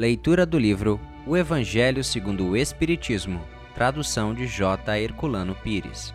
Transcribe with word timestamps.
Leitura 0.00 0.46
do 0.46 0.58
livro 0.58 0.98
O 1.26 1.36
Evangelho 1.36 2.02
segundo 2.02 2.46
o 2.46 2.56
Espiritismo, 2.56 3.42
tradução 3.74 4.32
de 4.32 4.46
J. 4.46 4.98
Herculano 4.98 5.54
Pires. 5.54 6.14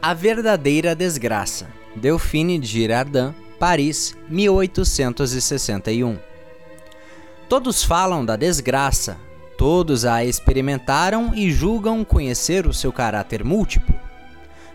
A 0.00 0.14
verdadeira 0.14 0.94
desgraça. 0.94 1.66
Delphine 1.96 2.56
de 2.56 2.68
Girardin, 2.68 3.34
Paris, 3.58 4.16
1861. 4.28 6.16
Todos 7.48 7.82
falam 7.82 8.24
da 8.24 8.36
desgraça, 8.36 9.18
todos 9.58 10.04
a 10.04 10.24
experimentaram 10.24 11.34
e 11.34 11.50
julgam 11.50 12.04
conhecer 12.04 12.64
o 12.64 12.72
seu 12.72 12.92
caráter 12.92 13.42
múltiplo. 13.42 13.96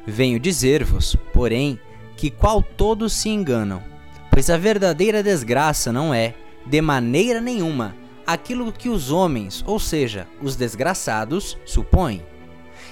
Venho 0.06 0.38
dizer-vos, 0.38 1.16
porém, 1.32 1.80
que 2.18 2.30
qual 2.30 2.62
todos 2.62 3.14
se 3.14 3.30
enganam, 3.30 3.82
pois 4.30 4.50
a 4.50 4.58
verdadeira 4.58 5.24
desgraça 5.24 5.94
não 5.94 6.14
é, 6.14 6.36
de 6.66 6.82
maneira 6.82 7.42
nenhuma, 7.42 7.96
aquilo 8.26 8.72
que 8.72 8.90
os 8.90 9.12
homens, 9.12 9.64
ou 9.66 9.80
seja, 9.80 10.28
os 10.42 10.56
desgraçados, 10.56 11.58
supõem. 11.66 12.24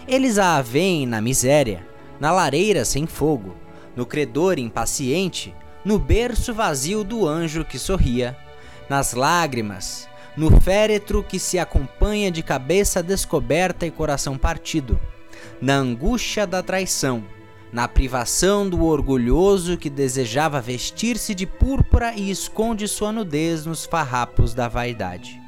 Eles 0.07 0.37
a 0.37 0.61
veem 0.61 1.05
na 1.05 1.21
miséria, 1.21 1.85
na 2.19 2.31
lareira 2.31 2.83
sem 2.83 3.05
fogo, 3.05 3.55
no 3.95 4.05
credor 4.05 4.57
impaciente, 4.57 5.53
no 5.83 5.99
berço 5.99 6.53
vazio 6.53 7.03
do 7.03 7.27
anjo 7.27 7.63
que 7.63 7.77
sorria, 7.77 8.37
nas 8.89 9.13
lágrimas, 9.13 10.07
no 10.35 10.61
féretro 10.61 11.23
que 11.23 11.39
se 11.39 11.57
acompanha 11.57 12.31
de 12.31 12.43
cabeça 12.43 13.01
descoberta 13.01 13.85
e 13.85 13.91
coração 13.91 14.37
partido, 14.37 14.99
na 15.61 15.75
angústia 15.75 16.45
da 16.45 16.61
traição, 16.61 17.23
na 17.71 17.87
privação 17.87 18.69
do 18.69 18.83
orgulhoso 18.85 19.77
que 19.77 19.89
desejava 19.89 20.61
vestir-se 20.61 21.35
de 21.35 21.45
púrpura 21.45 22.13
e 22.15 22.31
esconde 22.31 22.87
sua 22.87 23.11
nudez 23.11 23.65
nos 23.65 23.85
farrapos 23.85 24.53
da 24.53 24.67
vaidade. 24.67 25.41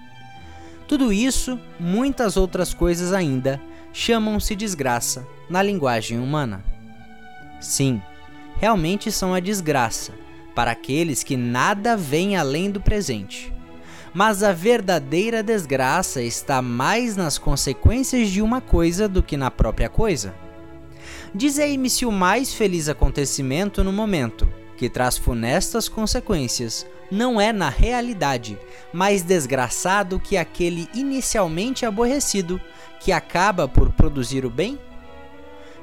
Tudo 0.88 1.14
isso, 1.14 1.60
muitas 1.80 2.36
outras 2.36 2.74
coisas 2.74 3.14
ainda, 3.14 3.62
chamam-se 3.94 4.56
desgraça 4.56 5.26
na 5.50 5.62
linguagem 5.62 6.20
humana. 6.20 6.64
Sim, 7.60 8.02
realmente 8.58 9.12
são 9.12 9.34
a 9.34 9.40
desgraça 9.40 10.14
para 10.56 10.72
aqueles 10.72 11.24
que 11.24 11.38
nada 11.38 11.96
veem 11.96 12.36
além 12.36 12.70
do 12.72 12.82
presente. 12.82 13.54
Mas 14.14 14.42
a 14.42 14.52
verdadeira 14.52 15.44
desgraça 15.44 16.22
está 16.22 16.62
mais 16.62 17.16
nas 17.16 17.38
consequências 17.38 18.30
de 18.30 18.42
uma 18.42 18.60
coisa 18.60 19.08
do 19.08 19.22
que 19.22 19.38
na 19.38 19.52
própria 19.52 19.88
coisa. 19.88 20.34
Dizei-me 21.34 21.90
se 21.90 22.06
o 22.06 22.12
mais 22.12 22.54
feliz 22.54 22.90
acontecimento 22.90 23.84
no 23.84 23.94
momento, 23.94 24.48
que 24.76 24.90
traz 24.90 25.18
funestas 25.18 25.88
consequências, 25.88 26.88
não 27.12 27.40
é 27.40 27.52
na 27.52 27.70
realidade 27.70 28.58
mais 28.94 29.22
desgraçado 29.22 30.20
que 30.20 30.38
aquele 30.38 30.88
inicialmente 30.94 31.86
aborrecido, 31.86 32.60
que 33.00 33.12
acaba 33.12 33.68
por 33.68 33.92
produzir 33.92 34.46
o 34.46 34.50
bem? 34.50 34.80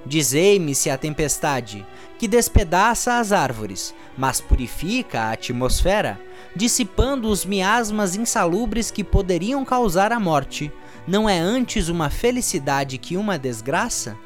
Dizei-me 0.04 0.74
se 0.74 0.88
a 0.88 0.96
tempestade, 0.96 1.84
que 2.18 2.28
despedaça 2.28 3.18
as 3.18 3.32
árvores, 3.32 3.94
mas 4.16 4.40
purifica 4.40 5.22
a 5.22 5.32
atmosfera, 5.32 6.18
dissipando 6.54 7.28
os 7.28 7.44
miasmas 7.44 8.14
insalubres 8.14 8.90
que 8.90 9.02
poderiam 9.02 9.64
causar 9.64 10.12
a 10.12 10.20
morte, 10.20 10.72
não 11.06 11.28
é 11.28 11.38
antes 11.38 11.88
uma 11.88 12.08
felicidade 12.08 12.98
que 12.98 13.16
uma 13.16 13.38
desgraça? 13.38 14.16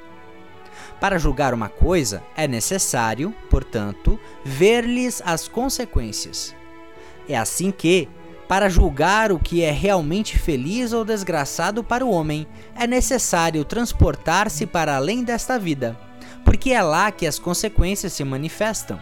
Para 1.00 1.18
julgar 1.18 1.54
uma 1.54 1.70
coisa, 1.70 2.22
é 2.36 2.46
necessário, 2.46 3.34
portanto, 3.48 4.20
ver-lhes 4.44 5.22
as 5.24 5.48
consequências. 5.48 6.54
É 7.26 7.38
assim 7.38 7.70
que, 7.70 8.06
para 8.46 8.68
julgar 8.68 9.32
o 9.32 9.38
que 9.38 9.62
é 9.62 9.70
realmente 9.70 10.38
feliz 10.38 10.92
ou 10.92 11.04
desgraçado 11.04 11.82
para 11.82 12.04
o 12.04 12.10
homem, 12.10 12.46
é 12.78 12.86
necessário 12.86 13.64
transportar-se 13.64 14.66
para 14.66 14.96
além 14.96 15.24
desta 15.24 15.58
vida, 15.58 15.98
porque 16.44 16.70
é 16.70 16.82
lá 16.82 17.10
que 17.10 17.26
as 17.26 17.38
consequências 17.38 18.12
se 18.12 18.22
manifestam. 18.22 19.00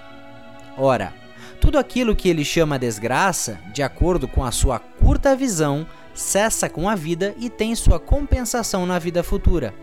Ora, 0.77 1.13
tudo 1.61 1.79
aquilo 1.79 2.15
que 2.15 2.29
ele 2.29 2.45
chama 2.45 2.79
desgraça, 2.79 3.59
de 3.73 3.83
acordo 3.83 4.29
com 4.29 4.45
a 4.45 4.53
sua 4.53 4.79
curta 4.79 5.35
visão, 5.35 5.85
cessa 6.15 6.69
com 6.69 6.89
a 6.89 6.95
vida 6.95 7.35
e 7.39 7.51
tem 7.51 7.75
sua 7.75 7.99
compensação 7.99 8.87
na 8.87 8.99
vida 8.99 9.25
futura. 9.25 9.75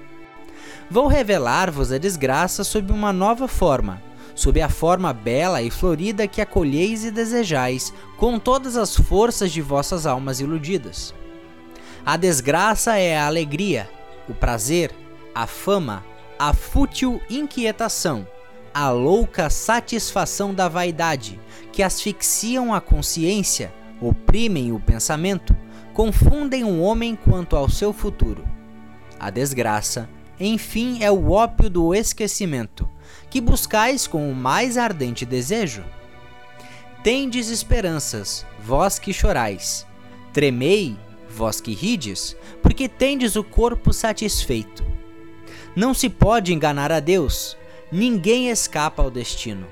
Vou 0.89 1.07
revelar-vos 1.07 1.91
a 1.91 1.97
desgraça 1.97 2.63
sob 2.63 2.91
uma 2.91 3.11
nova 3.11 3.47
forma, 3.47 4.01
sob 4.35 4.61
a 4.61 4.69
forma 4.69 5.11
bela 5.11 5.61
e 5.61 5.71
florida 5.71 6.27
que 6.27 6.41
acolheis 6.41 7.03
e 7.03 7.09
desejais, 7.09 7.91
com 8.17 8.37
todas 8.37 8.77
as 8.77 8.95
forças 8.95 9.51
de 9.51 9.61
vossas 9.61 10.05
almas 10.05 10.39
iludidas. 10.39 11.13
A 12.05 12.15
desgraça 12.17 12.97
é 12.97 13.17
a 13.17 13.25
alegria, 13.25 13.89
o 14.29 14.33
prazer, 14.33 14.91
a 15.33 15.47
fama, 15.47 16.03
a 16.37 16.53
fútil 16.53 17.19
inquietação, 17.29 18.27
a 18.71 18.91
louca 18.91 19.49
satisfação 19.49 20.53
da 20.53 20.67
vaidade, 20.67 21.39
que 21.71 21.81
asfixiam 21.81 22.73
a 22.73 22.79
consciência, 22.79 23.73
oprimem 23.99 24.71
o 24.71 24.79
pensamento, 24.79 25.55
confundem 25.93 26.63
o 26.63 26.79
homem 26.79 27.15
quanto 27.15 27.55
ao 27.55 27.69
seu 27.69 27.91
futuro. 27.91 28.45
A 29.19 29.29
desgraça, 29.31 30.09
enfim, 30.39 31.01
é 31.01 31.11
o 31.11 31.31
ópio 31.31 31.69
do 31.69 31.93
esquecimento, 31.93 32.89
que 33.29 33.39
buscais 33.39 34.07
com 34.07 34.29
o 34.29 34.35
mais 34.35 34.77
ardente 34.77 35.25
desejo? 35.25 35.83
Tendes 37.03 37.49
esperanças, 37.49 38.45
vós 38.59 38.97
que 38.97 39.13
chorais. 39.13 39.85
Tremei, 40.33 40.97
vós 41.29 41.61
que 41.61 41.73
rides, 41.73 42.35
porque 42.61 42.89
tendes 42.89 43.35
o 43.35 43.43
corpo 43.43 43.93
satisfeito. 43.93 44.83
Não 45.75 45.93
se 45.93 46.09
pode 46.09 46.53
enganar 46.53 46.91
a 46.91 46.99
Deus, 46.99 47.57
ninguém 47.91 48.49
escapa 48.49 49.03
ao 49.03 49.11
destino. 49.11 49.67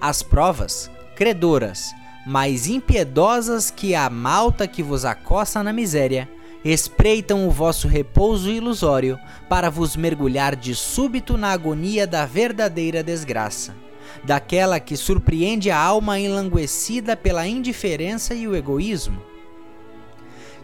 As 0.00 0.22
provas, 0.22 0.90
credoras, 1.16 1.92
mais 2.26 2.66
impiedosas 2.66 3.70
que 3.70 3.94
a 3.94 4.10
malta 4.10 4.68
que 4.68 4.82
vos 4.82 5.04
acosta 5.04 5.62
na 5.62 5.72
miséria, 5.72 6.28
espreitam 6.72 7.48
o 7.48 7.50
vosso 7.50 7.88
repouso 7.88 8.50
ilusório 8.50 9.18
para 9.48 9.70
vos 9.70 9.96
mergulhar 9.96 10.54
de 10.54 10.74
súbito 10.74 11.38
na 11.38 11.50
agonia 11.50 12.06
da 12.06 12.26
verdadeira 12.26 13.02
desgraça, 13.02 13.74
daquela 14.22 14.78
que 14.78 14.96
surpreende 14.96 15.70
a 15.70 15.78
alma 15.78 16.18
enlanguecida 16.18 17.16
pela 17.16 17.46
indiferença 17.46 18.34
e 18.34 18.46
o 18.46 18.54
egoísmo. 18.54 19.22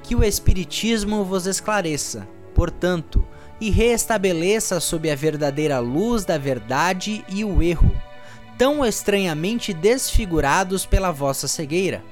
Que 0.02 0.14
o 0.14 0.22
Espiritismo 0.22 1.24
vos 1.24 1.46
esclareça, 1.46 2.28
portanto, 2.54 3.24
e 3.58 3.70
restabeleça 3.70 4.80
sob 4.80 5.10
a 5.10 5.16
verdadeira 5.16 5.78
luz 5.78 6.26
da 6.26 6.36
verdade 6.36 7.24
e 7.30 7.44
o 7.44 7.62
erro, 7.62 7.90
tão 8.58 8.84
estranhamente 8.84 9.72
desfigurados 9.72 10.84
pela 10.84 11.10
vossa 11.10 11.48
cegueira. 11.48 12.04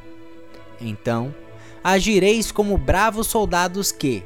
Então, 0.81 1.34
agireis 1.82 2.53
como 2.53 2.78
bravos 2.78 3.26
soldados 3.26 3.91
que, 3.91 4.22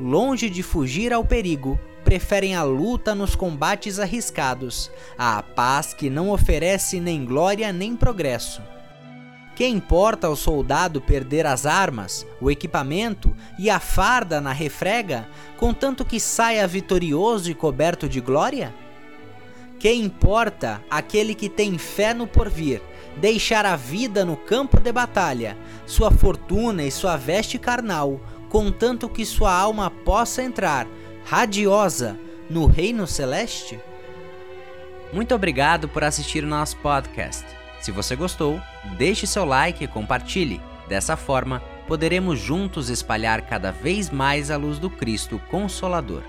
longe 0.00 0.50
de 0.50 0.62
fugir 0.62 1.12
ao 1.12 1.24
perigo, 1.24 1.78
preferem 2.04 2.54
a 2.54 2.62
luta 2.62 3.14
nos 3.14 3.34
combates 3.34 3.98
arriscados, 3.98 4.90
à 5.18 5.42
paz 5.42 5.92
que 5.92 6.08
não 6.08 6.30
oferece 6.30 7.00
nem 7.00 7.24
glória 7.24 7.72
nem 7.72 7.96
progresso. 7.96 8.62
Que 9.56 9.66
importa 9.66 10.26
ao 10.26 10.36
soldado 10.36 11.00
perder 11.00 11.46
as 11.46 11.64
armas, 11.64 12.26
o 12.40 12.50
equipamento 12.50 13.34
e 13.58 13.70
a 13.70 13.80
farda 13.80 14.40
na 14.40 14.52
refrega, 14.52 15.26
contanto 15.56 16.04
que 16.04 16.20
saia 16.20 16.66
vitorioso 16.66 17.50
e 17.50 17.54
coberto 17.54 18.08
de 18.08 18.20
glória? 18.20 18.72
Que 19.78 19.92
importa 19.92 20.82
aquele 20.90 21.34
que 21.34 21.48
tem 21.48 21.76
fé 21.76 22.14
no 22.14 22.26
porvir, 22.26 22.80
deixar 23.16 23.66
a 23.66 23.76
vida 23.76 24.24
no 24.24 24.36
campo 24.36 24.80
de 24.80 24.90
batalha, 24.90 25.56
sua 25.86 26.10
fortuna 26.10 26.82
e 26.82 26.90
sua 26.90 27.16
veste 27.16 27.58
carnal, 27.58 28.20
contanto 28.48 29.08
que 29.08 29.24
sua 29.24 29.52
alma 29.52 29.90
possa 29.90 30.42
entrar, 30.42 30.86
radiosa, 31.24 32.18
no 32.48 32.66
reino 32.66 33.06
celeste? 33.06 33.78
Muito 35.12 35.34
obrigado 35.34 35.88
por 35.88 36.04
assistir 36.04 36.42
o 36.44 36.48
nosso 36.48 36.76
podcast. 36.78 37.44
Se 37.80 37.92
você 37.92 38.16
gostou, 38.16 38.60
deixe 38.96 39.26
seu 39.26 39.44
like 39.44 39.84
e 39.84 39.88
compartilhe. 39.88 40.60
Dessa 40.88 41.16
forma, 41.16 41.62
poderemos 41.86 42.38
juntos 42.38 42.88
espalhar 42.88 43.42
cada 43.42 43.70
vez 43.70 44.10
mais 44.10 44.50
a 44.50 44.56
luz 44.56 44.78
do 44.78 44.90
Cristo 44.90 45.40
Consolador. 45.50 46.22